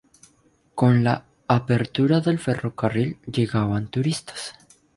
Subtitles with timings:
[0.73, 4.55] Con la apertura del ferrocarril, llegaban turistas.